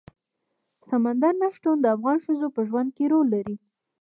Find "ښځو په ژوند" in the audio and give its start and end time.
2.25-2.89